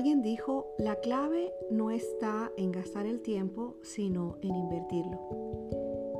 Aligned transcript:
Alguien 0.00 0.22
dijo, 0.22 0.72
la 0.78 0.96
clave 0.96 1.52
no 1.70 1.90
está 1.90 2.50
en 2.56 2.72
gastar 2.72 3.04
el 3.04 3.20
tiempo, 3.20 3.76
sino 3.82 4.38
en 4.40 4.56
invertirlo. 4.56 5.20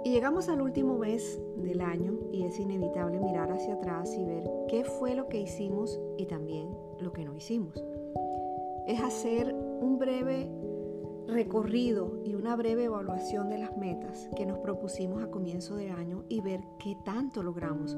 Y 0.05 0.11
llegamos 0.11 0.51
al 0.51 0.61
último 0.61 0.99
mes 0.99 1.41
del 1.57 1.81
año 1.81 2.13
y 2.31 2.43
es 2.43 2.61
inevitable 2.61 3.19
mirar 3.19 3.51
hacia 3.51 3.73
atrás 3.73 4.15
y 4.19 4.23
ver 4.23 4.45
qué 4.69 4.85
fue 4.85 5.15
lo 5.15 5.31
que 5.31 5.41
hicimos 5.41 5.99
y 6.19 6.27
también 6.27 6.69
lo 7.01 7.15
que 7.15 7.25
no 7.25 7.35
hicimos. 7.35 7.83
Es 8.87 9.01
hacer 9.01 9.55
un 9.55 9.99
breve 9.99 10.51
recorrido 11.27 12.21
y 12.23 12.35
una 12.35 12.57
breve 12.57 12.85
evaluación 12.85 13.49
de 13.49 13.61
las 13.61 13.75
metas 13.79 14.29
que 14.37 14.45
nos 14.45 14.59
propusimos 14.59 15.23
a 15.23 15.31
comienzo 15.31 15.77
de 15.77 15.89
año 15.89 16.27
y 16.29 16.43
ver 16.43 16.61
qué 16.79 16.99
tanto 17.03 17.43
logramos. 17.43 17.97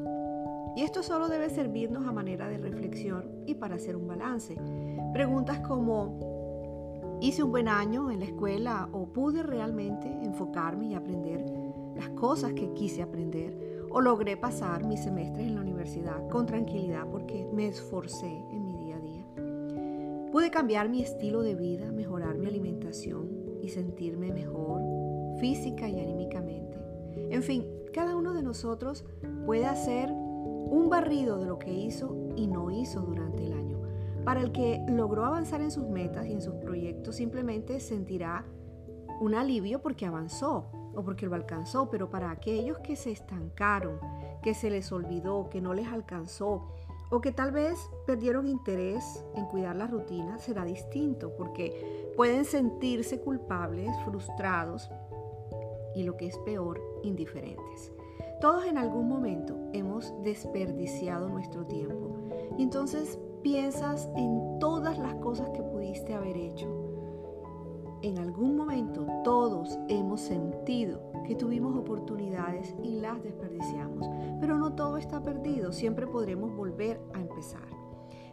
Y 0.74 0.82
esto 0.82 1.02
solo 1.02 1.28
debe 1.28 1.50
servirnos 1.50 2.06
a 2.06 2.12
manera 2.12 2.48
de 2.48 2.58
reflexión 2.58 3.30
y 3.46 3.54
para 3.54 3.74
hacer 3.74 3.94
un 3.94 4.06
balance. 4.06 4.56
Preguntas 5.12 5.60
como, 5.60 7.18
¿hice 7.20 7.42
un 7.42 7.50
buen 7.50 7.68
año 7.68 8.10
en 8.10 8.20
la 8.20 8.26
escuela 8.26 8.88
o 8.92 9.12
pude 9.12 9.42
realmente 9.42 10.08
enfocarme 10.22 10.86
y 10.88 10.94
aprender 10.94 11.44
las 11.94 12.08
cosas 12.10 12.54
que 12.54 12.72
quise 12.72 13.02
aprender? 13.02 13.86
¿O 13.90 14.00
logré 14.00 14.38
pasar 14.38 14.86
mis 14.86 15.00
semestres 15.00 15.46
en 15.46 15.56
la 15.56 15.60
universidad 15.60 16.26
con 16.28 16.46
tranquilidad 16.46 17.06
porque 17.10 17.46
me 17.52 17.68
esforcé 17.68 18.42
en 18.50 18.64
mi 18.64 18.76
día 18.78 18.96
a 18.96 19.00
día? 19.00 19.26
¿Pude 20.32 20.50
cambiar 20.50 20.88
mi 20.88 21.02
estilo 21.02 21.42
de 21.42 21.54
vida, 21.54 21.92
mejorar 21.92 22.38
mi 22.38 22.46
alimentación 22.46 23.28
y 23.60 23.68
sentirme 23.68 24.32
mejor 24.32 24.80
física 25.38 25.86
y 25.90 26.00
anímicamente? 26.00 26.78
En 27.30 27.42
fin, 27.42 27.66
cada 27.92 28.16
uno 28.16 28.32
de 28.32 28.42
nosotros 28.42 29.04
puede 29.44 29.66
hacer 29.66 30.08
un 30.72 30.88
barrido 30.88 31.36
de 31.38 31.44
lo 31.44 31.58
que 31.58 31.70
hizo 31.70 32.16
y 32.34 32.46
no 32.46 32.70
hizo 32.70 33.02
durante 33.02 33.44
el 33.44 33.52
año. 33.52 33.78
Para 34.24 34.40
el 34.40 34.52
que 34.52 34.82
logró 34.88 35.26
avanzar 35.26 35.60
en 35.60 35.70
sus 35.70 35.86
metas 35.86 36.26
y 36.26 36.32
en 36.32 36.40
sus 36.40 36.54
proyectos, 36.54 37.16
simplemente 37.16 37.78
sentirá 37.78 38.46
un 39.20 39.34
alivio 39.34 39.82
porque 39.82 40.06
avanzó 40.06 40.70
o 40.94 41.02
porque 41.04 41.26
lo 41.26 41.34
alcanzó, 41.34 41.90
pero 41.90 42.08
para 42.08 42.30
aquellos 42.30 42.78
que 42.78 42.96
se 42.96 43.10
estancaron, 43.10 44.00
que 44.42 44.54
se 44.54 44.70
les 44.70 44.90
olvidó, 44.92 45.50
que 45.50 45.60
no 45.60 45.74
les 45.74 45.88
alcanzó 45.88 46.68
o 47.10 47.20
que 47.20 47.32
tal 47.32 47.52
vez 47.52 47.78
perdieron 48.06 48.48
interés 48.48 49.22
en 49.34 49.44
cuidar 49.44 49.76
la 49.76 49.86
rutina, 49.86 50.38
será 50.38 50.64
distinto 50.64 51.34
porque 51.36 52.14
pueden 52.16 52.46
sentirse 52.46 53.20
culpables, 53.20 53.90
frustrados 54.06 54.90
y 55.94 56.04
lo 56.04 56.16
que 56.16 56.28
es 56.28 56.38
peor, 56.38 56.80
indiferentes. 57.02 57.92
Todos 58.42 58.64
en 58.64 58.76
algún 58.76 59.08
momento 59.08 59.56
hemos 59.72 60.12
desperdiciado 60.24 61.28
nuestro 61.28 61.64
tiempo 61.64 62.16
y 62.58 62.64
entonces 62.64 63.20
piensas 63.40 64.10
en 64.16 64.58
todas 64.58 64.98
las 64.98 65.14
cosas 65.14 65.50
que 65.50 65.62
pudiste 65.62 66.12
haber 66.12 66.36
hecho. 66.36 66.66
En 68.02 68.18
algún 68.18 68.56
momento 68.56 69.06
todos 69.22 69.78
hemos 69.86 70.22
sentido 70.22 71.12
que 71.24 71.36
tuvimos 71.36 71.76
oportunidades 71.76 72.74
y 72.82 72.98
las 72.98 73.22
desperdiciamos, 73.22 74.10
pero 74.40 74.58
no 74.58 74.74
todo 74.74 74.96
está 74.96 75.22
perdido, 75.22 75.70
siempre 75.70 76.08
podremos 76.08 76.52
volver 76.52 77.00
a 77.14 77.20
empezar. 77.20 77.68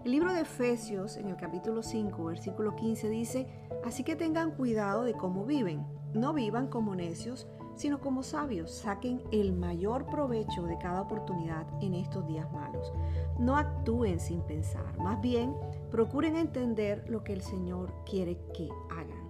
El 0.03 0.11
libro 0.11 0.33
de 0.33 0.41
Efesios 0.41 1.17
en 1.17 1.27
el 1.27 1.35
capítulo 1.35 1.83
5, 1.83 2.23
versículo 2.23 2.75
15 2.75 3.09
dice, 3.09 3.45
así 3.85 4.03
que 4.03 4.15
tengan 4.15 4.55
cuidado 4.55 5.03
de 5.03 5.13
cómo 5.13 5.45
viven, 5.45 5.85
no 6.15 6.33
vivan 6.33 6.65
como 6.65 6.95
necios, 6.95 7.47
sino 7.79 8.01
como 8.01 8.23
sabios 8.23 8.71
saquen 8.71 9.21
el 9.31 9.53
mayor 9.53 10.05
provecho 10.05 10.63
de 10.63 10.77
cada 10.79 11.01
oportunidad 11.01 11.65
en 11.81 11.93
estos 11.93 12.27
días 12.27 12.51
malos. 12.51 12.91
No 13.39 13.55
actúen 13.55 14.19
sin 14.19 14.41
pensar, 14.41 14.97
más 14.97 15.21
bien 15.21 15.55
procuren 15.89 16.35
entender 16.35 17.05
lo 17.07 17.23
que 17.23 17.31
el 17.31 17.41
Señor 17.41 17.93
quiere 18.05 18.37
que 18.53 18.67
hagan. 18.89 19.29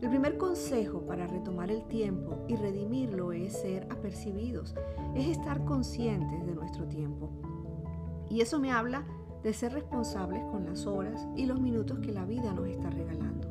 El 0.00 0.08
primer 0.08 0.38
consejo 0.38 1.00
para 1.00 1.26
retomar 1.26 1.72
el 1.72 1.82
tiempo 1.88 2.38
y 2.46 2.54
redimirlo 2.54 3.32
es 3.32 3.54
ser 3.54 3.88
apercibidos, 3.90 4.76
es 5.16 5.26
estar 5.26 5.64
conscientes 5.64 6.46
de 6.46 6.54
nuestro 6.54 6.86
tiempo. 6.86 7.28
Y 8.28 8.40
eso 8.40 8.60
me 8.60 8.70
habla 8.70 9.04
de 9.42 9.52
ser 9.52 9.72
responsables 9.72 10.44
con 10.44 10.64
las 10.64 10.86
horas 10.86 11.26
y 11.34 11.44
los 11.44 11.60
minutos 11.60 11.98
que 11.98 12.12
la 12.12 12.24
vida 12.24 12.52
nos 12.52 12.68
está 12.68 12.88
regalando. 12.88 13.48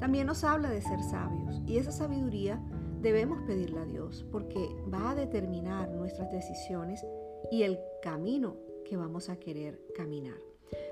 También 0.00 0.26
nos 0.26 0.44
habla 0.44 0.70
de 0.70 0.80
ser 0.80 1.02
sabios 1.02 1.60
y 1.66 1.76
esa 1.76 1.92
sabiduría 1.92 2.58
debemos 3.02 3.42
pedirle 3.42 3.80
a 3.80 3.84
Dios 3.84 4.24
porque 4.30 4.68
va 4.92 5.10
a 5.10 5.14
determinar 5.14 5.90
nuestras 5.90 6.30
decisiones 6.30 7.04
y 7.50 7.64
el 7.64 7.78
camino 8.00 8.56
que 8.84 8.96
vamos 8.96 9.28
a 9.28 9.36
querer 9.36 9.80
caminar. 9.94 10.38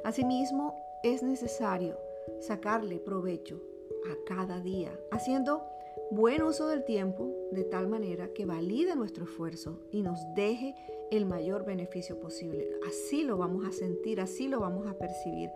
Asimismo, 0.04 0.74
es 1.04 1.22
necesario 1.22 1.96
sacarle 2.40 2.98
provecho 2.98 3.62
a 4.10 4.24
cada 4.26 4.60
día, 4.60 4.92
haciendo 5.12 5.64
buen 6.10 6.42
uso 6.42 6.66
del 6.66 6.84
tiempo 6.84 7.32
de 7.52 7.64
tal 7.64 7.86
manera 7.86 8.32
que 8.32 8.44
valide 8.44 8.96
nuestro 8.96 9.24
esfuerzo 9.24 9.80
y 9.92 10.02
nos 10.02 10.18
deje 10.34 10.74
el 11.12 11.26
mayor 11.26 11.64
beneficio 11.64 12.18
posible. 12.18 12.68
Así 12.86 13.22
lo 13.22 13.36
vamos 13.36 13.64
a 13.66 13.72
sentir, 13.72 14.20
así 14.20 14.48
lo 14.48 14.60
vamos 14.60 14.86
a 14.88 14.98
percibir. 14.98 15.50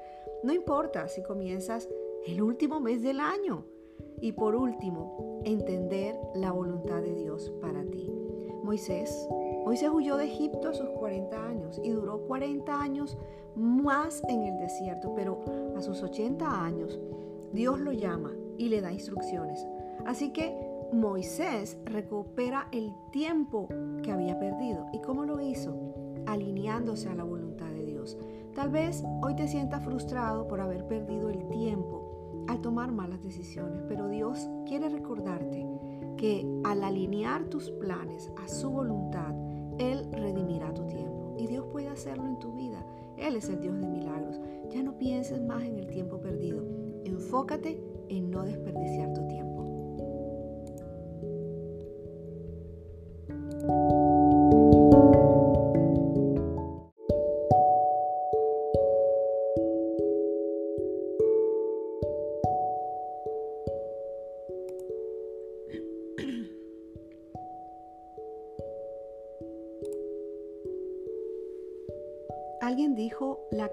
No 0.44 0.52
importa 0.52 1.08
si 1.08 1.22
comienzas 1.22 1.88
el 2.26 2.40
último 2.42 2.80
mes 2.80 3.02
del 3.02 3.20
año, 3.20 3.66
y 4.20 4.32
por 4.32 4.54
último, 4.54 5.40
entender 5.44 6.18
la 6.34 6.52
voluntad 6.52 7.02
de 7.02 7.14
Dios 7.14 7.52
para 7.60 7.84
ti. 7.84 8.10
Moisés, 8.62 9.28
Moisés 9.64 9.90
huyó 9.92 10.16
de 10.16 10.24
Egipto 10.24 10.68
a 10.70 10.74
sus 10.74 10.88
40 10.88 11.46
años 11.46 11.80
y 11.84 11.90
duró 11.90 12.22
40 12.26 12.80
años 12.80 13.18
más 13.54 14.22
en 14.28 14.42
el 14.42 14.58
desierto, 14.58 15.12
pero 15.14 15.44
a 15.76 15.82
sus 15.82 16.02
80 16.02 16.64
años 16.64 16.98
Dios 17.52 17.80
lo 17.80 17.92
llama 17.92 18.32
y 18.56 18.68
le 18.68 18.80
da 18.80 18.92
instrucciones. 18.92 19.66
Así 20.06 20.32
que 20.32 20.56
Moisés 20.92 21.76
recupera 21.84 22.68
el 22.72 22.92
tiempo 23.10 23.68
que 24.02 24.12
había 24.12 24.38
perdido. 24.38 24.86
¿Y 24.92 25.00
cómo 25.00 25.24
lo 25.24 25.40
hizo? 25.40 25.76
Alineándose 26.26 27.08
a 27.08 27.14
la 27.14 27.24
voluntad 27.24 27.66
de 27.66 27.84
Dios. 27.84 28.16
Tal 28.54 28.70
vez 28.70 29.04
hoy 29.22 29.34
te 29.34 29.48
sientas 29.48 29.84
frustrado 29.84 30.46
por 30.46 30.60
haber 30.60 30.86
perdido 30.86 31.28
el 31.28 31.48
tiempo 31.48 32.13
al 32.48 32.60
tomar 32.60 32.92
malas 32.92 33.22
decisiones, 33.22 33.82
pero 33.88 34.08
Dios 34.08 34.48
quiere 34.66 34.88
recordarte 34.88 35.66
que 36.16 36.46
al 36.64 36.84
alinear 36.84 37.44
tus 37.44 37.70
planes 37.72 38.30
a 38.42 38.48
su 38.48 38.70
voluntad, 38.70 39.34
Él 39.78 40.06
redimirá 40.12 40.72
tu 40.72 40.86
tiempo 40.86 41.34
y 41.38 41.46
Dios 41.46 41.66
puede 41.72 41.88
hacerlo 41.88 42.26
en 42.26 42.38
tu 42.38 42.52
vida. 42.52 42.84
Él 43.16 43.36
es 43.36 43.48
el 43.48 43.60
Dios 43.60 43.78
de 43.78 43.86
milagros. 43.86 44.40
Ya 44.70 44.82
no 44.82 44.96
pienses 44.98 45.40
más 45.40 45.62
en 45.62 45.78
el 45.78 45.86
tiempo 45.86 46.20
perdido. 46.20 46.64
Enfócate 47.04 47.80
en 48.08 48.30
no 48.30 48.42
desperdiciar 48.42 49.12
tu 49.12 49.23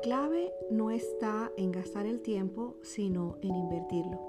clave 0.01 0.51
no 0.69 0.91
está 0.91 1.51
en 1.57 1.71
gastar 1.71 2.05
el 2.05 2.21
tiempo, 2.21 2.75
sino 2.81 3.37
en 3.41 3.55
invertirlo. 3.55 4.19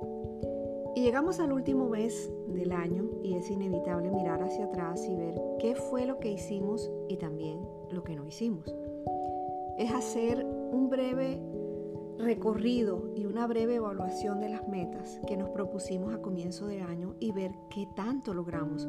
Y 0.95 1.03
llegamos 1.03 1.41
al 1.41 1.53
último 1.53 1.89
mes 1.89 2.31
del 2.49 2.73
año 2.73 3.09
y 3.23 3.35
es 3.35 3.51
inevitable 3.51 4.11
mirar 4.11 4.43
hacia 4.43 4.67
atrás 4.67 5.05
y 5.09 5.17
ver 5.17 5.35
qué 5.59 5.75
fue 5.75 6.05
lo 6.05 6.19
que 6.19 6.31
hicimos 6.31 6.91
y 7.09 7.17
también 7.17 7.59
lo 7.91 8.05
que 8.05 8.15
no 8.15 8.27
hicimos. 8.27 8.73
Es 9.79 9.93
hacer 9.93 10.45
un 10.45 10.91
breve 10.91 11.41
recorrido 12.19 13.11
y 13.17 13.25
una 13.25 13.47
breve 13.47 13.77
evaluación 13.77 14.41
de 14.41 14.51
las 14.51 14.69
metas 14.69 15.19
que 15.27 15.37
nos 15.37 15.49
propusimos 15.51 16.15
a 16.15 16.21
comienzo 16.21 16.67
de 16.67 16.83
año 16.83 17.15
y 17.19 17.33
ver 17.33 17.53
qué 17.71 17.89
tanto 17.97 18.35
logramos. 18.35 18.87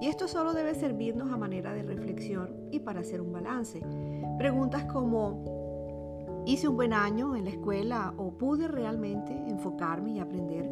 Y 0.00 0.06
esto 0.06 0.28
solo 0.28 0.54
debe 0.54 0.74
servirnos 0.74 1.30
a 1.30 1.36
manera 1.36 1.74
de 1.74 1.82
reflexión 1.82 2.68
y 2.70 2.80
para 2.80 3.00
hacer 3.00 3.20
un 3.20 3.32
balance. 3.32 3.82
Preguntas 4.38 4.84
como, 4.84 5.57
¿hice 6.48 6.66
un 6.66 6.76
buen 6.76 6.94
año 6.94 7.36
en 7.36 7.44
la 7.44 7.50
escuela 7.50 8.14
o 8.16 8.30
pude 8.30 8.68
realmente 8.68 9.34
enfocarme 9.48 10.12
y 10.12 10.18
aprender 10.18 10.70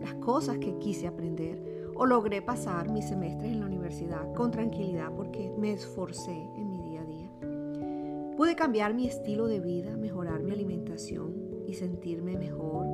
las 0.00 0.14
cosas 0.14 0.56
que 0.56 0.78
quise 0.78 1.06
aprender? 1.06 1.92
¿O 1.94 2.06
logré 2.06 2.40
pasar 2.40 2.90
mis 2.90 3.08
semestres 3.08 3.52
en 3.52 3.60
la 3.60 3.66
universidad 3.66 4.32
con 4.32 4.50
tranquilidad 4.50 5.12
porque 5.14 5.52
me 5.58 5.72
esforcé 5.72 6.32
en 6.32 6.70
mi 6.70 6.80
día 6.80 7.02
a 7.02 7.04
día? 7.04 7.30
¿Pude 8.38 8.56
cambiar 8.56 8.94
mi 8.94 9.06
estilo 9.06 9.48
de 9.48 9.60
vida, 9.60 9.98
mejorar 9.98 10.42
mi 10.42 10.52
alimentación 10.52 11.34
y 11.66 11.74
sentirme 11.74 12.38
mejor 12.38 12.86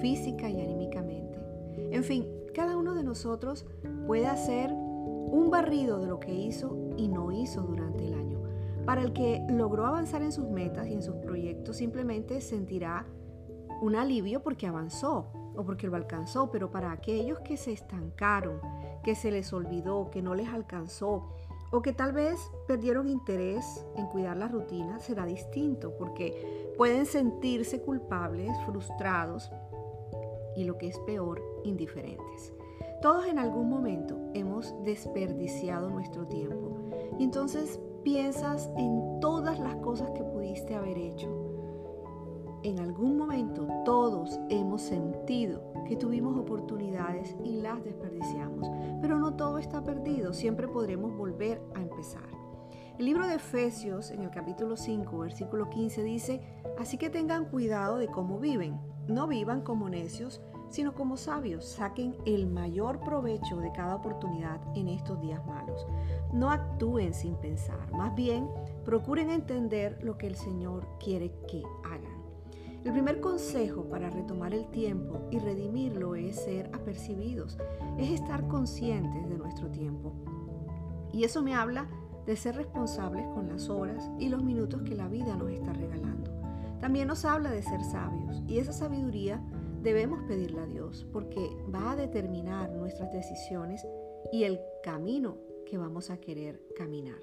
física 0.00 0.48
y 0.48 0.62
anímicamente? 0.62 1.38
En 1.90 2.02
fin, 2.02 2.26
cada 2.54 2.78
uno 2.78 2.94
de 2.94 3.04
nosotros 3.04 3.66
puede 4.06 4.26
hacer 4.26 4.72
un 4.72 5.50
barrido 5.50 5.98
de 5.98 6.06
lo 6.06 6.18
que 6.18 6.32
hizo 6.32 6.78
y 6.96 7.08
no 7.08 7.30
hizo 7.30 7.60
durante 7.60 8.06
el. 8.06 8.13
Para 8.84 9.02
el 9.02 9.12
que 9.12 9.44
logró 9.48 9.86
avanzar 9.86 10.22
en 10.22 10.32
sus 10.32 10.48
metas 10.48 10.86
y 10.86 10.92
en 10.92 11.02
sus 11.02 11.16
proyectos, 11.16 11.76
simplemente 11.76 12.40
sentirá 12.40 13.06
un 13.80 13.96
alivio 13.96 14.42
porque 14.42 14.66
avanzó 14.66 15.30
o 15.56 15.64
porque 15.64 15.86
lo 15.86 15.96
alcanzó, 15.96 16.50
pero 16.50 16.70
para 16.70 16.92
aquellos 16.92 17.40
que 17.40 17.56
se 17.56 17.72
estancaron, 17.72 18.60
que 19.02 19.14
se 19.14 19.30
les 19.30 19.52
olvidó, 19.52 20.10
que 20.10 20.22
no 20.22 20.34
les 20.34 20.48
alcanzó, 20.48 21.28
o 21.70 21.82
que 21.82 21.92
tal 21.92 22.12
vez 22.12 22.38
perdieron 22.66 23.08
interés 23.08 23.84
en 23.96 24.06
cuidar 24.06 24.36
la 24.36 24.48
rutina, 24.48 25.00
será 25.00 25.26
distinto, 25.26 25.94
porque 25.98 26.72
pueden 26.76 27.06
sentirse 27.06 27.80
culpables, 27.80 28.50
frustrados 28.64 29.50
y 30.56 30.64
lo 30.64 30.78
que 30.78 30.88
es 30.88 30.98
peor, 31.00 31.42
indiferentes. 31.64 32.52
Todos 33.02 33.26
en 33.26 33.38
algún 33.38 33.68
momento 33.68 34.18
hemos 34.34 34.74
desperdiciado 34.84 35.90
nuestro 35.90 36.26
tiempo 36.26 36.78
y 37.18 37.24
entonces 37.24 37.80
piensas 38.04 38.70
en 38.76 39.18
todas 39.20 39.58
las 39.58 39.76
cosas 39.76 40.10
que 40.10 40.22
pudiste 40.22 40.74
haber 40.74 40.98
hecho. 40.98 41.26
En 42.62 42.78
algún 42.78 43.16
momento 43.16 43.66
todos 43.84 44.38
hemos 44.50 44.82
sentido 44.82 45.72
que 45.88 45.96
tuvimos 45.96 46.38
oportunidades 46.38 47.34
y 47.42 47.60
las 47.60 47.82
desperdiciamos, 47.82 48.70
pero 49.00 49.18
no 49.18 49.34
todo 49.34 49.58
está 49.58 49.82
perdido, 49.82 50.32
siempre 50.32 50.68
podremos 50.68 51.16
volver 51.16 51.60
a 51.74 51.80
empezar. 51.80 52.28
El 52.98 53.06
libro 53.06 53.26
de 53.26 53.34
Efesios 53.34 54.10
en 54.10 54.22
el 54.22 54.30
capítulo 54.30 54.76
5, 54.76 55.18
versículo 55.18 55.68
15 55.68 56.02
dice, 56.04 56.40
así 56.78 56.96
que 56.96 57.10
tengan 57.10 57.46
cuidado 57.46 57.96
de 57.96 58.08
cómo 58.08 58.38
viven, 58.38 58.78
no 59.08 59.26
vivan 59.26 59.62
como 59.62 59.88
necios, 59.88 60.40
sino 60.74 60.92
como 60.92 61.16
sabios. 61.16 61.64
Saquen 61.64 62.16
el 62.26 62.48
mayor 62.48 62.98
provecho 62.98 63.58
de 63.58 63.70
cada 63.70 63.94
oportunidad 63.94 64.60
en 64.74 64.88
estos 64.88 65.20
días 65.20 65.40
malos. 65.46 65.86
No 66.32 66.50
actúen 66.50 67.14
sin 67.14 67.36
pensar, 67.36 67.92
más 67.92 68.12
bien 68.16 68.48
procuren 68.84 69.30
entender 69.30 70.00
lo 70.02 70.18
que 70.18 70.26
el 70.26 70.34
Señor 70.34 70.84
quiere 70.98 71.30
que 71.48 71.62
hagan. 71.84 72.24
El 72.84 72.90
primer 72.90 73.20
consejo 73.20 73.84
para 73.84 74.10
retomar 74.10 74.52
el 74.52 74.66
tiempo 74.66 75.28
y 75.30 75.38
redimirlo 75.38 76.16
es 76.16 76.42
ser 76.42 76.68
apercibidos, 76.74 77.56
es 77.96 78.10
estar 78.10 78.48
conscientes 78.48 79.28
de 79.28 79.38
nuestro 79.38 79.70
tiempo. 79.70 80.12
Y 81.12 81.22
eso 81.22 81.40
me 81.40 81.54
habla 81.54 81.86
de 82.26 82.34
ser 82.34 82.56
responsables 82.56 83.24
con 83.28 83.48
las 83.48 83.68
horas 83.68 84.10
y 84.18 84.28
los 84.28 84.42
minutos 84.42 84.82
que 84.82 84.96
la 84.96 85.06
vida 85.06 85.36
nos 85.36 85.50
está 85.50 85.72
regalando. 85.72 86.32
También 86.80 87.06
nos 87.06 87.24
habla 87.24 87.52
de 87.52 87.62
ser 87.62 87.82
sabios 87.84 88.42
y 88.48 88.58
esa 88.58 88.72
sabiduría 88.72 89.40
debemos 89.84 90.22
pedirle 90.22 90.62
a 90.62 90.66
Dios 90.66 91.06
porque 91.12 91.50
va 91.72 91.92
a 91.92 91.96
determinar 91.96 92.70
nuestras 92.72 93.12
decisiones 93.12 93.86
y 94.32 94.44
el 94.44 94.58
camino 94.82 95.36
que 95.66 95.76
vamos 95.76 96.08
a 96.10 96.16
querer 96.16 96.60
caminar. 96.74 97.18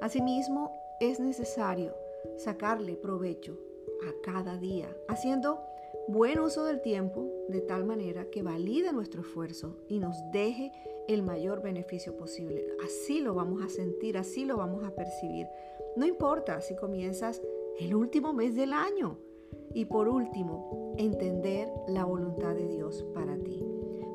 Asimismo, 0.00 0.72
es 1.00 1.20
necesario 1.20 1.94
sacarle 2.38 2.96
provecho 2.96 3.58
a 4.08 4.22
cada 4.22 4.56
día, 4.56 4.88
haciendo 5.06 5.60
buen 6.08 6.40
uso 6.40 6.64
del 6.64 6.80
tiempo 6.80 7.30
de 7.48 7.60
tal 7.60 7.84
manera 7.84 8.30
que 8.30 8.42
valide 8.42 8.90
nuestro 8.92 9.20
esfuerzo 9.20 9.76
y 9.86 9.98
nos 9.98 10.16
deje 10.32 10.72
el 11.08 11.22
mayor 11.22 11.60
beneficio 11.60 12.16
posible. 12.16 12.66
Así 12.84 13.20
lo 13.20 13.34
vamos 13.34 13.62
a 13.62 13.68
sentir, 13.68 14.16
así 14.16 14.46
lo 14.46 14.56
vamos 14.56 14.82
a 14.82 14.94
percibir. 14.94 15.46
No 15.94 16.06
importa 16.06 16.62
si 16.62 16.74
comienzas 16.74 17.42
el 17.78 17.94
último 17.94 18.32
mes 18.32 18.54
del 18.54 18.72
año, 18.72 19.18
y 19.74 19.84
por 19.84 20.08
último, 20.08 20.94
entender 20.96 21.70
la 21.86 22.04
voluntad 22.04 22.54
de 22.54 22.66
Dios 22.66 23.04
para 23.14 23.36
ti. 23.36 23.64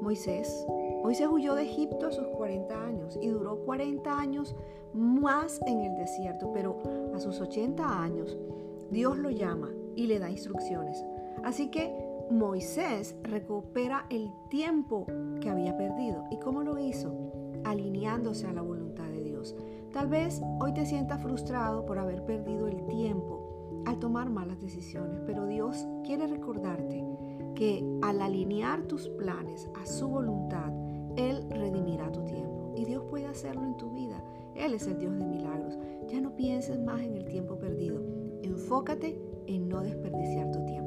Moisés, 0.01 0.65
Moisés 1.01 1.27
huyó 1.31 1.55
de 1.55 1.63
Egipto 1.63 2.07
a 2.07 2.11
sus 2.11 2.27
40 2.27 2.85
años 2.85 3.17
y 3.21 3.29
duró 3.29 3.59
40 3.63 4.19
años 4.19 4.55
más 4.93 5.61
en 5.65 5.79
el 5.79 5.95
desierto, 5.95 6.51
pero 6.53 6.81
a 7.13 7.19
sus 7.19 7.39
80 7.39 8.01
años 8.01 8.37
Dios 8.91 9.17
lo 9.17 9.29
llama 9.29 9.69
y 9.95 10.07
le 10.07 10.19
da 10.19 10.29
instrucciones. 10.29 11.03
Así 11.43 11.69
que 11.69 11.93
Moisés 12.29 13.15
recupera 13.23 14.05
el 14.09 14.29
tiempo 14.49 15.05
que 15.39 15.49
había 15.49 15.77
perdido. 15.77 16.25
¿Y 16.31 16.37
cómo 16.39 16.63
lo 16.63 16.79
hizo? 16.79 17.13
Alineándose 17.63 18.47
a 18.47 18.53
la 18.53 18.61
voluntad 18.61 19.07
de 19.09 19.21
Dios. 19.21 19.55
Tal 19.93 20.07
vez 20.07 20.41
hoy 20.59 20.73
te 20.73 20.85
sientas 20.85 21.21
frustrado 21.21 21.85
por 21.85 21.99
haber 21.99 22.23
perdido 22.23 22.67
el 22.67 22.85
tiempo 22.87 23.42
al 23.85 23.99
tomar 23.99 24.29
malas 24.29 24.59
decisiones, 24.61 25.21
pero 25.25 25.45
Dios 25.45 25.85
quiere 26.03 26.27
recordarte 26.27 27.03
que 27.55 27.83
al 28.01 28.21
alinear 28.21 28.83
tus 28.83 29.09
planes 29.09 29.69
a 29.81 29.85
su 29.85 30.07
voluntad, 30.07 30.71
Él 31.15 31.45
redimirá 31.49 32.11
tu 32.11 32.23
tiempo 32.25 32.73
y 32.75 32.85
Dios 32.85 33.03
puede 33.09 33.27
hacerlo 33.27 33.63
en 33.63 33.77
tu 33.77 33.91
vida. 33.91 34.23
Él 34.55 34.73
es 34.73 34.87
el 34.87 34.97
Dios 34.99 35.17
de 35.17 35.25
milagros. 35.25 35.77
Ya 36.07 36.21
no 36.21 36.35
pienses 36.35 36.79
más 36.79 37.01
en 37.01 37.15
el 37.15 37.25
tiempo 37.25 37.57
perdido. 37.57 38.01
Enfócate 38.43 39.19
en 39.47 39.69
no 39.69 39.81
desperdiciar 39.81 40.51
tu 40.51 40.63
tiempo. 40.65 40.82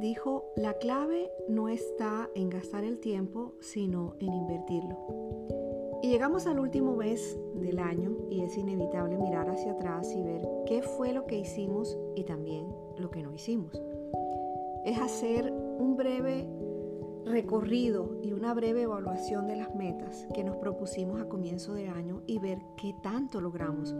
Dijo, 0.00 0.50
la 0.56 0.72
clave 0.78 1.30
no 1.46 1.68
está 1.68 2.30
en 2.34 2.48
gastar 2.48 2.84
el 2.84 3.00
tiempo, 3.00 3.52
sino 3.60 4.14
en 4.18 4.32
invertirlo. 4.32 4.96
Y 6.02 6.08
llegamos 6.08 6.46
al 6.46 6.58
último 6.58 6.96
mes 6.96 7.38
del 7.56 7.78
año 7.78 8.16
y 8.30 8.40
es 8.40 8.56
inevitable 8.56 9.18
mirar 9.18 9.50
hacia 9.50 9.72
atrás 9.72 10.10
y 10.16 10.22
ver 10.22 10.40
qué 10.64 10.80
fue 10.80 11.12
lo 11.12 11.26
que 11.26 11.38
hicimos 11.38 11.98
y 12.16 12.24
también 12.24 12.66
lo 12.96 13.10
que 13.10 13.22
no 13.22 13.34
hicimos. 13.34 13.78
Es 14.86 14.98
hacer 14.98 15.52
un 15.52 15.98
breve 15.98 16.48
recorrido 17.26 18.18
y 18.22 18.32
una 18.32 18.54
breve 18.54 18.82
evaluación 18.82 19.46
de 19.48 19.56
las 19.56 19.74
metas 19.74 20.26
que 20.32 20.44
nos 20.44 20.56
propusimos 20.56 21.20
a 21.20 21.28
comienzo 21.28 21.74
de 21.74 21.88
año 21.88 22.22
y 22.26 22.38
ver 22.38 22.58
qué 22.78 22.94
tanto 23.02 23.42
logramos 23.42 23.94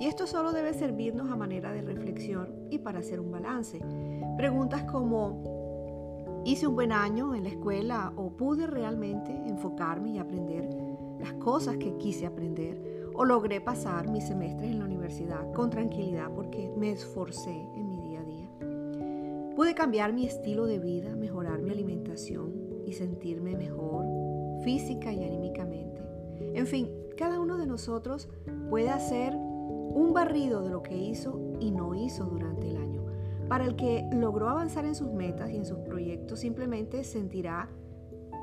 y 0.00 0.06
esto 0.06 0.28
solo 0.28 0.52
debe 0.52 0.74
servirnos 0.74 1.30
a 1.30 1.36
manera 1.36 1.72
de 1.72 1.82
reflexión 1.82 2.68
y 2.70 2.78
para 2.78 3.00
hacer 3.00 3.18
un 3.18 3.32
balance. 3.32 3.80
Preguntas 4.38 4.84
como, 4.84 5.42
¿hice 6.44 6.68
un 6.68 6.76
buen 6.76 6.92
año 6.92 7.34
en 7.34 7.42
la 7.42 7.48
escuela 7.48 8.12
o 8.14 8.30
pude 8.30 8.68
realmente 8.68 9.32
enfocarme 9.32 10.10
y 10.10 10.18
aprender 10.18 10.70
las 11.18 11.32
cosas 11.32 11.76
que 11.76 11.96
quise 11.96 12.24
aprender? 12.24 13.10
¿O 13.14 13.24
logré 13.24 13.60
pasar 13.60 14.08
mis 14.08 14.28
semestres 14.28 14.70
en 14.70 14.78
la 14.78 14.84
universidad 14.84 15.52
con 15.54 15.70
tranquilidad 15.70 16.30
porque 16.32 16.72
me 16.76 16.92
esforcé 16.92 17.50
en 17.50 17.90
mi 17.90 18.00
día 18.00 18.20
a 18.20 18.24
día? 18.24 18.48
¿Pude 19.56 19.74
cambiar 19.74 20.12
mi 20.12 20.24
estilo 20.24 20.66
de 20.66 20.78
vida, 20.78 21.16
mejorar 21.16 21.60
mi 21.60 21.70
alimentación 21.70 22.54
y 22.86 22.92
sentirme 22.92 23.56
mejor 23.56 24.04
física 24.62 25.12
y 25.12 25.24
anímicamente? 25.24 26.00
En 26.54 26.68
fin, 26.68 26.88
cada 27.16 27.40
uno 27.40 27.58
de 27.58 27.66
nosotros 27.66 28.28
puede 28.70 28.90
hacer 28.90 29.34
un 29.34 30.12
barrido 30.14 30.62
de 30.62 30.70
lo 30.70 30.84
que 30.84 30.96
hizo 30.96 31.40
y 31.58 31.72
no 31.72 31.96
hizo 31.96 32.24
durante. 32.26 32.47
Para 33.48 33.64
el 33.64 33.76
que 33.76 34.04
logró 34.12 34.48
avanzar 34.48 34.84
en 34.84 34.94
sus 34.94 35.10
metas 35.10 35.50
y 35.50 35.56
en 35.56 35.64
sus 35.64 35.78
proyectos, 35.78 36.40
simplemente 36.40 37.02
sentirá 37.02 37.68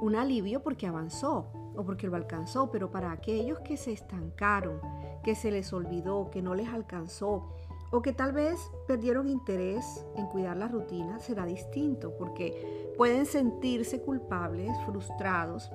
un 0.02 0.16
alivio 0.16 0.64
porque 0.64 0.88
avanzó 0.88 1.52
o 1.76 1.84
porque 1.86 2.08
lo 2.08 2.16
alcanzó, 2.16 2.72
pero 2.72 2.92
para 2.92 3.12
aquellos 3.12 3.60
que 3.60 3.78
se 3.78 3.92
estancaron, 3.92 4.80
que 5.24 5.36
se 5.36 5.52
les 5.52 5.72
olvidó, 5.74 6.30
que 6.32 6.42
no 6.42 6.56
les 6.56 6.70
alcanzó, 6.70 7.50
o 7.92 8.02
que 8.02 8.14
tal 8.14 8.34
vez 8.34 8.72
perdieron 8.88 9.28
interés 9.28 10.06
en 10.16 10.26
cuidar 10.28 10.58
la 10.58 10.68
rutina, 10.68 11.20
será 11.20 11.46
distinto, 11.46 12.16
porque 12.18 12.94
pueden 12.98 13.26
sentirse 13.26 14.02
culpables, 14.02 14.72
frustrados 14.86 15.72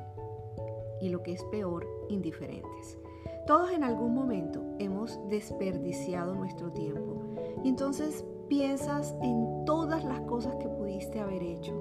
y 1.01 1.09
lo 1.11 1.23
que 1.23 1.33
es 1.33 1.45
peor, 1.45 1.87
indiferentes. 2.09 2.99
Todos 3.47 3.71
en 3.71 3.85
algún 3.85 4.15
momento 4.15 4.63
hemos 4.79 5.19
desperdiciado 5.29 6.35
nuestro 6.35 6.73
tiempo 6.73 7.23
y 7.65 7.69
entonces 7.69 8.25
piensas 8.51 9.15
en 9.23 9.65
todas 9.65 10.03
las 10.05 10.21
cosas 10.23 10.57
que 10.57 10.69
pudiste 10.69 11.21
haber 11.21 11.41
hecho. 11.41 11.73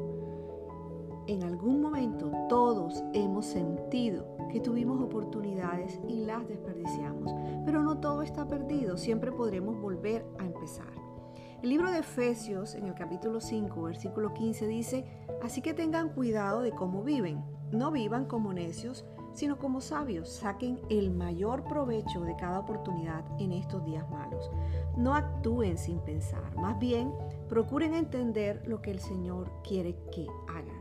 En 1.26 1.42
algún 1.42 1.82
momento 1.82 2.32
todos 2.48 3.04
hemos 3.14 3.48
sentido 3.48 4.38
que 4.52 4.60
tuvimos 4.60 5.02
oportunidades 5.02 6.00
y 6.08 6.26
las 6.26 6.48
desperdiciamos, 6.48 7.34
pero 7.66 7.82
no 7.82 8.00
todo 8.00 8.22
está 8.22 8.48
perdido, 8.48 8.98
siempre 8.98 9.32
podremos 9.32 9.82
volver 9.82 10.24
a 10.38 10.46
empezar. 10.46 10.94
El 11.64 11.70
libro 11.70 11.92
de 11.92 12.00
Efesios 12.00 12.76
en 12.76 12.86
el 12.86 12.94
capítulo 12.94 13.42
5, 13.42 13.82
versículo 13.82 14.36
15 14.36 14.68
dice, 14.68 15.06
así 15.42 15.64
que 15.64 15.74
tengan 15.74 16.10
cuidado 16.10 16.62
de 16.62 16.72
cómo 16.72 17.02
viven, 17.02 17.44
no 17.72 17.90
vivan 17.90 18.26
como 18.26 18.54
necios, 18.54 19.06
sino 19.34 19.58
como 19.58 19.82
sabios. 19.82 20.30
Saquen 20.30 20.80
el 20.90 21.12
mayor 21.12 21.64
provecho 21.64 22.22
de 22.22 22.36
cada 22.36 22.60
oportunidad 22.60 23.24
en 23.40 23.52
estos 23.52 23.84
días 23.86 24.10
malos. 24.10 24.50
No 24.98 25.16
actúen 25.16 25.78
sin 25.78 26.00
pensar, 26.00 26.56
más 26.56 26.78
bien 26.80 27.14
procuren 27.48 27.94
entender 27.94 28.64
lo 28.68 28.82
que 28.82 28.92
el 28.92 29.00
Señor 29.00 29.52
quiere 29.64 29.96
que 30.12 30.28
hagan. 30.48 30.80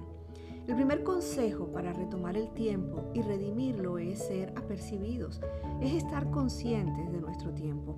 El 0.66 0.74
primer 0.74 1.02
consejo 1.02 1.68
para 1.68 1.94
retomar 1.94 2.36
el 2.36 2.50
tiempo 2.50 3.10
y 3.14 3.22
redimirlo 3.22 3.96
es 3.96 4.18
ser 4.18 4.52
apercibidos, 4.54 5.40
es 5.80 5.94
estar 5.94 6.30
conscientes 6.30 7.10
de 7.10 7.20
nuestro 7.20 7.54
tiempo. 7.54 7.96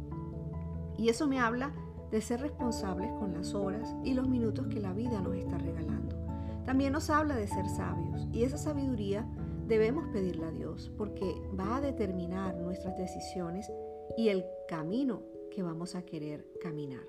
Y 0.96 1.08
eso 1.08 1.26
me 1.26 1.40
habla 1.40 1.72
de 2.12 2.20
ser 2.20 2.40
responsables 2.40 3.10
con 3.18 3.32
las 3.32 3.54
horas 3.54 3.94
y 4.04 4.14
los 4.14 4.28
minutos 4.28 4.68
que 4.68 4.78
la 4.78 4.92
vida 4.92 5.20
nos 5.20 5.34
está 5.34 5.58
regalando. 5.58 6.16
También 6.64 6.92
nos 6.92 7.10
habla 7.10 7.34
de 7.34 7.48
ser 7.48 7.68
sabios 7.68 8.28
y 8.32 8.44
esa 8.44 8.56
sabiduría 8.56 9.26
debemos 9.70 10.08
pedirla 10.08 10.48
a 10.48 10.50
Dios 10.50 10.90
porque 10.98 11.32
va 11.58 11.76
a 11.76 11.80
determinar 11.80 12.56
nuestras 12.56 12.98
decisiones 12.98 13.70
y 14.16 14.28
el 14.28 14.44
camino 14.66 15.22
que 15.52 15.62
vamos 15.62 15.94
a 15.94 16.02
querer 16.02 16.44
caminar. 16.60 17.06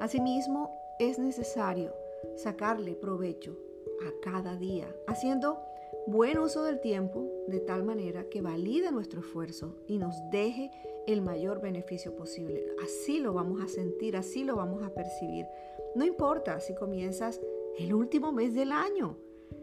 Asimismo, 0.00 0.74
es 0.98 1.18
necesario 1.18 1.94
sacarle 2.36 2.94
provecho 2.94 3.58
a 4.06 4.20
cada 4.22 4.56
día, 4.56 4.88
haciendo 5.06 5.60
buen 6.06 6.38
uso 6.38 6.64
del 6.64 6.80
tiempo 6.80 7.30
de 7.46 7.60
tal 7.60 7.84
manera 7.84 8.24
que 8.30 8.40
valide 8.40 8.90
nuestro 8.90 9.20
esfuerzo 9.20 9.76
y 9.86 9.98
nos 9.98 10.16
deje 10.32 10.70
el 11.06 11.20
mayor 11.20 11.60
beneficio 11.60 12.16
posible. 12.16 12.64
Así 12.82 13.18
lo 13.18 13.34
vamos 13.34 13.60
a 13.60 13.68
sentir, 13.68 14.16
así 14.16 14.44
lo 14.44 14.56
vamos 14.56 14.82
a 14.82 14.94
percibir. 14.94 15.46
No 15.94 16.06
importa 16.06 16.58
si 16.60 16.74
comienzas 16.74 17.38
el 17.76 17.92
último 17.92 18.32
mes 18.32 18.54
del 18.54 18.72
año. 18.72 19.18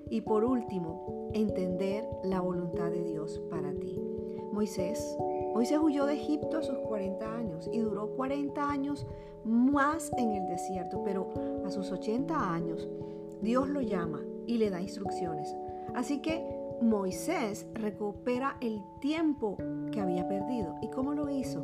Y 0.10 0.22
por 0.22 0.44
último, 0.44 1.30
entender 1.34 2.08
la 2.24 2.42
voluntad 2.42 2.92
de 2.92 3.04
Dios 3.04 3.42
para 3.50 3.74
ti. 3.74 4.00
Moisés, 4.52 5.18
Moisés 5.54 5.80
huyó 5.82 6.06
de 6.06 6.14
Egipto 6.14 6.58
a 6.58 6.64
sus 6.64 6.78
40 6.80 7.36
años 7.36 7.70
y 7.74 7.80
duró 7.80 8.16
40 8.16 8.70
años 8.70 9.06
más 9.44 10.12
en 10.18 10.32
el 10.32 10.48
desierto, 10.48 11.02
pero 11.04 11.34
a 11.66 11.70
sus 11.70 11.92
80 11.92 12.54
años 12.54 12.88
Dios 13.42 13.68
lo 13.68 13.82
llama 13.82 14.22
y 14.48 14.58
le 14.58 14.70
da 14.70 14.82
instrucciones. 14.82 15.56
Así 15.94 16.22
que 16.22 16.46
Moisés 16.82 17.68
recupera 17.74 18.58
el 18.62 18.82
tiempo 19.02 19.58
que 19.92 20.02
había 20.02 20.28
perdido. 20.28 20.76
¿Y 20.82 20.90
cómo 20.90 21.14
lo 21.14 21.30
hizo? 21.30 21.64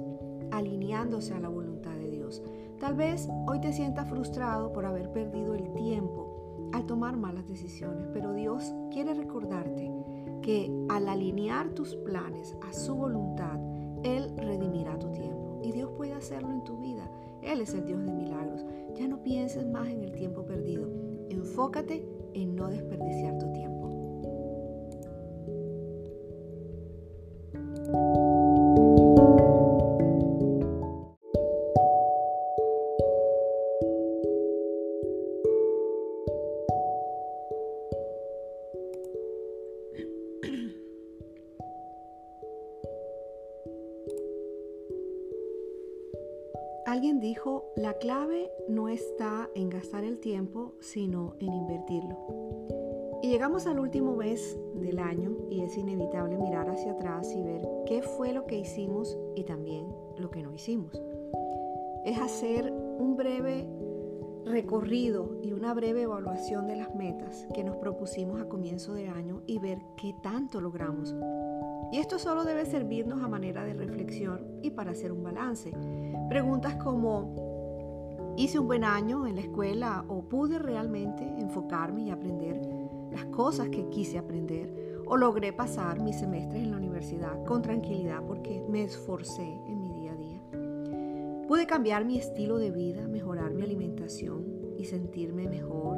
Alineándose 0.51 1.33
a 1.33 1.39
la 1.39 1.49
voluntad 1.49 1.95
de 1.95 2.09
Dios. 2.09 2.41
Tal 2.79 2.95
vez 2.95 3.29
hoy 3.47 3.59
te 3.61 3.73
sientas 3.73 4.09
frustrado 4.09 4.73
por 4.73 4.85
haber 4.85 5.11
perdido 5.11 5.53
el 5.53 5.73
tiempo 5.73 6.40
al 6.73 6.85
tomar 6.85 7.17
malas 7.17 7.47
decisiones, 7.47 8.07
pero 8.13 8.33
Dios 8.33 8.73
quiere 8.91 9.13
recordarte 9.13 9.91
que 10.41 10.71
al 10.89 11.07
alinear 11.07 11.69
tus 11.69 11.95
planes 11.95 12.55
a 12.67 12.73
su 12.73 12.95
voluntad, 12.95 13.59
Él 14.03 14.33
redimirá 14.37 14.97
tu 14.97 15.11
tiempo. 15.11 15.59
Y 15.63 15.71
Dios 15.71 15.91
puede 15.95 16.13
hacerlo 16.13 16.51
en 16.51 16.63
tu 16.63 16.77
vida. 16.77 17.09
Él 17.41 17.61
es 17.61 17.73
el 17.73 17.85
Dios 17.85 18.03
de 18.03 18.11
milagros. 18.11 18.65
Ya 18.95 19.07
no 19.07 19.21
pienses 19.21 19.67
más 19.67 19.87
en 19.87 20.01
el 20.03 20.11
tiempo 20.11 20.45
perdido. 20.45 20.89
Enfócate 21.29 22.05
en 22.33 22.55
no 22.55 22.67
desperdiciar 22.67 23.37
tu 23.37 23.51
tiempo. 23.51 23.70
Alguien 47.01 47.19
dijo, 47.19 47.65
la 47.75 47.95
clave 47.95 48.51
no 48.69 48.87
está 48.87 49.49
en 49.55 49.71
gastar 49.71 50.03
el 50.03 50.19
tiempo, 50.19 50.75
sino 50.81 51.33
en 51.39 51.51
invertirlo. 51.51 52.15
Y 53.23 53.29
llegamos 53.29 53.65
al 53.65 53.79
último 53.79 54.15
mes 54.15 54.55
del 54.75 54.99
año 54.99 55.35
y 55.49 55.61
es 55.61 55.75
inevitable 55.77 56.37
mirar 56.37 56.69
hacia 56.69 56.91
atrás 56.91 57.33
y 57.35 57.41
ver 57.41 57.67
qué 57.87 58.03
fue 58.03 58.33
lo 58.33 58.45
que 58.45 58.59
hicimos 58.59 59.17
y 59.35 59.45
también 59.45 59.87
lo 60.15 60.29
que 60.29 60.43
no 60.43 60.53
hicimos. 60.53 61.01
Es 62.05 62.19
hacer 62.19 62.71
un 62.71 63.15
breve 63.17 63.67
recorrido 64.45 65.39
y 65.41 65.53
una 65.53 65.73
breve 65.73 66.03
evaluación 66.03 66.67
de 66.67 66.75
las 66.75 66.93
metas 66.93 67.47
que 67.55 67.63
nos 67.63 67.77
propusimos 67.77 68.39
a 68.39 68.47
comienzo 68.47 68.93
de 68.93 69.07
año 69.07 69.41
y 69.47 69.57
ver 69.57 69.79
qué 69.97 70.13
tanto 70.21 70.61
logramos 70.61 71.15
y 71.91 71.97
esto 71.97 72.19
solo 72.19 72.45
debe 72.45 72.65
servirnos 72.65 73.21
a 73.21 73.27
manera 73.27 73.65
de 73.65 73.73
reflexión 73.73 74.59
y 74.61 74.71
para 74.71 74.91
hacer 74.91 75.11
un 75.11 75.23
balance. 75.23 75.73
Preguntas 76.29 76.75
como, 76.75 78.33
¿hice 78.37 78.59
un 78.59 78.67
buen 78.67 78.85
año 78.85 79.27
en 79.27 79.35
la 79.35 79.41
escuela 79.41 80.05
o 80.07 80.23
pude 80.23 80.57
realmente 80.57 81.23
enfocarme 81.37 82.03
y 82.03 82.09
aprender 82.09 82.61
las 83.11 83.25
cosas 83.25 83.67
que 83.69 83.89
quise 83.89 84.17
aprender? 84.17 85.03
¿O 85.05 85.17
logré 85.17 85.51
pasar 85.51 85.99
mis 85.99 86.17
semestres 86.17 86.63
en 86.63 86.71
la 86.71 86.77
universidad 86.77 87.43
con 87.43 87.61
tranquilidad 87.61 88.23
porque 88.25 88.63
me 88.69 88.83
esforcé 88.83 89.43
en 89.67 89.81
mi 89.81 89.91
día 89.91 90.13
a 90.13 90.15
día? 90.15 90.41
¿Pude 91.45 91.67
cambiar 91.67 92.05
mi 92.05 92.17
estilo 92.17 92.57
de 92.57 92.71
vida, 92.71 93.05
mejorar 93.09 93.51
mi 93.51 93.63
alimentación 93.63 94.45
y 94.77 94.85
sentirme 94.85 95.49
mejor 95.49 95.97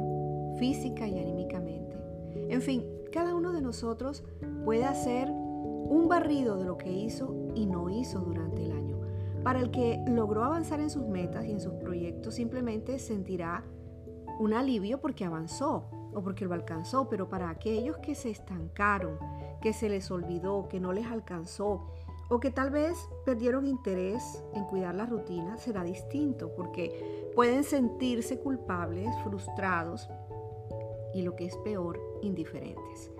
física 0.58 1.06
y 1.06 1.20
anímicamente? 1.20 1.96
En 2.48 2.60
fin, 2.60 2.84
cada 3.12 3.36
uno 3.36 3.52
de 3.52 3.62
nosotros 3.62 4.24
puede 4.64 4.84
hacer 4.84 5.30
un 5.88 6.08
barrido 6.08 6.56
de 6.56 6.64
lo 6.64 6.76
que 6.76 6.90
hizo 6.90 7.34
y 7.54 7.66
no 7.66 7.90
hizo 7.90 8.20
durante 8.20 8.62
el 8.62 8.72
año. 8.72 8.98
Para 9.42 9.60
el 9.60 9.70
que 9.70 10.02
logró 10.06 10.44
avanzar 10.44 10.80
en 10.80 10.90
sus 10.90 11.06
metas 11.06 11.44
y 11.44 11.52
en 11.52 11.60
sus 11.60 11.74
proyectos, 11.74 12.34
simplemente 12.34 12.98
sentirá 12.98 13.62
un 14.38 14.54
alivio 14.54 15.00
porque 15.00 15.24
avanzó 15.24 15.84
o 16.14 16.22
porque 16.22 16.46
lo 16.46 16.54
alcanzó, 16.54 17.08
pero 17.08 17.28
para 17.28 17.50
aquellos 17.50 17.98
que 17.98 18.14
se 18.14 18.30
estancaron, 18.30 19.18
que 19.60 19.72
se 19.72 19.88
les 19.88 20.10
olvidó, 20.10 20.68
que 20.68 20.80
no 20.80 20.92
les 20.92 21.06
alcanzó, 21.06 21.82
o 22.30 22.40
que 22.40 22.50
tal 22.50 22.70
vez 22.70 22.96
perdieron 23.24 23.66
interés 23.66 24.42
en 24.54 24.64
cuidar 24.64 24.94
la 24.94 25.06
rutina, 25.06 25.56
será 25.58 25.84
distinto, 25.84 26.54
porque 26.54 27.30
pueden 27.34 27.64
sentirse 27.64 28.38
culpables, 28.38 29.14
frustrados 29.22 30.08
y 31.12 31.22
lo 31.22 31.36
que 31.36 31.46
es 31.46 31.56
peor, 31.58 32.00
indiferentes. 32.22 33.13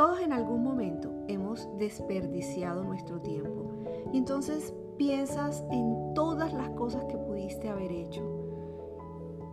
Todos 0.00 0.20
en 0.20 0.32
algún 0.32 0.62
momento 0.62 1.12
hemos 1.28 1.68
desperdiciado 1.76 2.82
nuestro 2.84 3.20
tiempo. 3.20 3.70
Y 4.14 4.16
entonces 4.16 4.72
piensas 4.96 5.62
en 5.70 6.14
todas 6.14 6.54
las 6.54 6.70
cosas 6.70 7.04
que 7.04 7.18
pudiste 7.18 7.68
haber 7.68 7.92
hecho. 7.92 8.22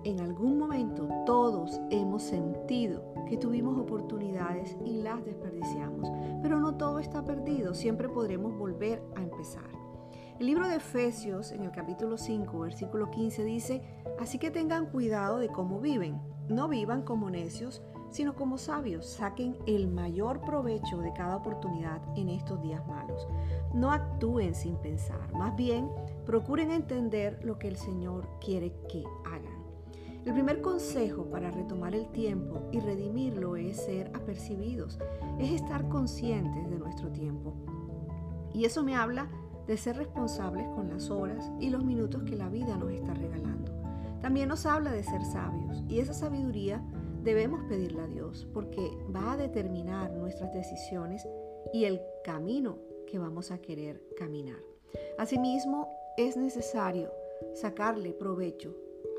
En 0.06 0.22
algún 0.22 0.58
momento 0.58 1.10
todos 1.26 1.82
hemos 1.90 2.24
sentido 2.24 3.14
que 3.28 3.36
tuvimos 3.36 3.78
oportunidades 3.78 4.78
y 4.86 5.02
las 5.02 5.26
desperdiciamos. 5.26 6.10
Pero 6.42 6.62
no 6.62 6.78
todo 6.78 7.00
está 7.00 7.26
perdido, 7.26 7.74
siempre 7.74 8.08
podremos 8.08 8.58
volver 8.58 9.04
a 9.18 9.24
empezar. 9.24 9.68
El 10.40 10.46
libro 10.46 10.70
de 10.70 10.78
Efesios 10.78 11.52
en 11.52 11.64
el 11.64 11.72
capítulo 11.72 12.18
5, 12.18 12.58
versículo 12.58 13.12
15 13.12 13.44
dice, 13.44 13.82
así 14.18 14.40
que 14.40 14.50
tengan 14.50 14.86
cuidado 14.86 15.40
de 15.40 15.50
cómo 15.50 15.82
viven, 15.82 16.22
no 16.48 16.70
vivan 16.70 17.02
como 17.02 17.30
necios, 17.30 17.82
sino 18.10 18.36
como 18.36 18.58
sabios 18.58 19.06
saquen 19.06 19.58
el 19.66 19.88
mayor 19.88 20.42
provecho 20.42 21.00
de 21.00 21.14
cada 21.14 21.36
oportunidad 21.36 22.02
en 22.16 22.30
estos 22.30 22.62
días 22.62 22.86
malos. 22.88 23.28
No 23.74 23.92
actúen 23.92 24.56
sin 24.56 24.76
pensar, 24.78 25.34
más 25.34 25.56
bien 25.56 25.90
procuren 26.26 26.72
entender 26.72 27.40
lo 27.44 27.58
que 27.58 27.68
el 27.68 27.78
Señor 27.78 28.28
quiere 28.40 28.74
que 28.90 29.04
hagan. 29.26 29.58
El 30.26 30.34
primer 30.34 30.62
consejo 30.62 31.30
para 31.30 31.52
retomar 31.52 31.96
el 31.96 32.08
tiempo 32.12 32.68
y 32.74 32.82
redimirlo 32.82 33.56
es 33.56 33.78
ser 33.78 34.12
apercibidos, 34.14 35.00
es 35.40 35.52
estar 35.52 35.88
conscientes 35.88 36.70
de 36.70 36.78
nuestro 36.78 37.10
tiempo. 37.12 37.54
Y 38.54 38.66
eso 38.66 38.84
me 38.84 38.96
habla 38.96 39.30
de 39.68 39.78
ser 39.78 39.98
responsables 39.98 40.68
con 40.76 40.90
las 40.90 41.10
horas 41.10 41.50
y 41.60 41.70
los 41.70 41.86
minutos 41.86 42.24
que 42.24 42.36
la 42.36 42.50
vida 42.50 42.76
nos 42.76 42.92
está 42.92 43.14
regalando. 43.14 43.72
También 44.22 44.50
nos 44.50 44.66
habla 44.66 44.92
de 44.92 45.04
ser 45.04 45.24
sabios 45.24 45.84
y 45.88 46.00
esa 46.00 46.14
sabiduría 46.14 46.84
debemos 47.28 47.62
pedirle 47.66 48.04
a 48.04 48.08
Dios 48.08 48.48
porque 48.54 48.90
va 49.14 49.34
a 49.34 49.38
determinar 49.38 50.14
nuestras 50.14 50.54
decisiones 50.54 51.28
y 51.74 51.84
el 51.84 52.00
camino 52.24 52.80
que 53.06 53.20
vamos 53.20 53.52
a 53.52 53.58
querer 53.58 54.02
caminar. 54.16 54.64
Asimismo, 55.18 55.94
es 56.16 56.38
necesario 56.38 57.12
sacarle 57.54 58.14
provecho 58.14 58.74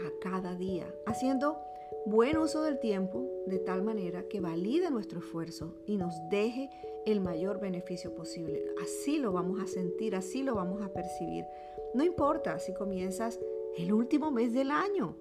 a 0.07 0.21
cada 0.23 0.55
día, 0.55 0.87
haciendo 1.05 1.61
buen 2.07 2.38
uso 2.38 2.62
del 2.62 2.79
tiempo 2.81 3.29
de 3.47 3.59
tal 3.59 3.83
manera 3.83 4.23
que 4.27 4.41
valide 4.41 4.91
nuestro 4.91 5.19
esfuerzo 5.19 5.75
y 5.85 5.99
nos 5.99 6.15
deje 6.31 6.71
el 7.05 7.21
mayor 7.21 7.61
beneficio 7.61 8.15
posible. 8.15 8.65
Así 8.83 9.19
lo 9.19 9.33
vamos 9.33 9.61
a 9.61 9.67
sentir, 9.67 10.17
así 10.17 10.43
lo 10.43 10.55
vamos 10.55 10.81
a 10.81 10.95
percibir. 10.95 11.45
No 11.93 12.03
importa 12.05 12.59
si 12.59 12.73
comienzas 12.73 13.38
el 13.77 13.93
último 13.93 14.31
mes 14.31 14.55
del 14.55 14.71
año, 14.71 15.15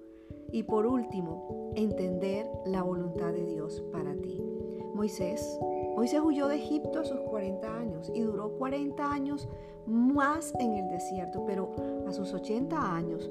y 0.50 0.62
por 0.62 0.86
último, 0.86 1.72
entender 1.74 2.50
la 2.66 2.82
voluntad 2.82 3.32
de 3.32 3.44
Dios 3.44 3.82
para 3.92 4.14
ti. 4.14 4.42
Moisés, 4.94 5.58
Moisés 5.94 6.20
huyó 6.24 6.48
de 6.48 6.56
Egipto 6.56 7.00
a 7.00 7.04
sus 7.04 7.20
40 7.20 7.78
años 7.78 8.10
y 8.14 8.20
duró 8.22 8.50
40 8.58 9.12
años 9.12 9.48
más 9.86 10.52
en 10.58 10.72
el 10.72 10.88
desierto, 10.88 11.44
pero 11.46 11.70
a 12.06 12.12
sus 12.12 12.32
80 12.32 12.94
años 12.94 13.30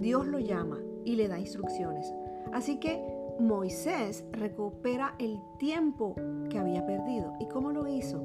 Dios 0.00 0.26
lo 0.26 0.38
llama 0.38 0.80
y 1.04 1.16
le 1.16 1.28
da 1.28 1.38
instrucciones. 1.38 2.12
Así 2.52 2.78
que 2.78 3.02
Moisés 3.38 4.24
recupera 4.32 5.14
el 5.18 5.38
tiempo 5.58 6.14
que 6.48 6.58
había 6.58 6.86
perdido. 6.86 7.32
¿Y 7.40 7.48
cómo 7.48 7.72
lo 7.72 7.86
hizo? 7.88 8.22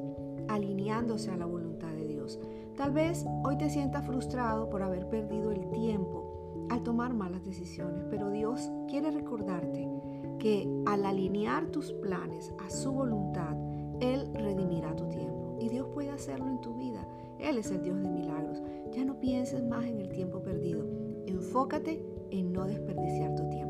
Alineándose 0.47 1.31
a 1.31 1.37
la 1.37 1.45
voluntad 1.45 1.91
de 1.91 2.05
Dios. 2.05 2.39
Tal 2.75 2.91
vez 2.91 3.25
hoy 3.43 3.57
te 3.57 3.69
sientas 3.69 4.05
frustrado 4.05 4.69
por 4.69 4.83
haber 4.83 5.07
perdido 5.09 5.51
el 5.51 5.69
tiempo 5.71 6.38
al 6.69 6.83
tomar 6.83 7.13
malas 7.13 7.43
decisiones, 7.45 8.05
pero 8.09 8.29
Dios 8.29 8.71
quiere 8.87 9.11
recordarte 9.11 9.87
que 10.39 10.67
al 10.85 11.05
alinear 11.05 11.67
tus 11.67 11.91
planes 11.93 12.53
a 12.65 12.69
su 12.69 12.91
voluntad, 12.91 13.55
Él 13.99 14.29
redimirá 14.33 14.95
tu 14.95 15.07
tiempo. 15.09 15.57
Y 15.59 15.69
Dios 15.69 15.87
puede 15.93 16.11
hacerlo 16.11 16.47
en 16.47 16.61
tu 16.61 16.73
vida. 16.75 17.05
Él 17.39 17.57
es 17.57 17.69
el 17.71 17.81
Dios 17.81 18.01
de 18.01 18.09
milagros. 18.09 18.61
Ya 18.91 19.03
no 19.03 19.19
pienses 19.19 19.63
más 19.63 19.85
en 19.85 19.99
el 19.99 20.09
tiempo 20.09 20.41
perdido. 20.41 20.85
Enfócate 21.27 22.01
en 22.31 22.53
no 22.53 22.65
desperdiciar 22.65 23.35
tu 23.35 23.49
tiempo. 23.49 23.68